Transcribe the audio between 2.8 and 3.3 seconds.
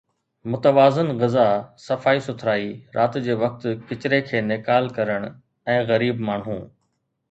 رات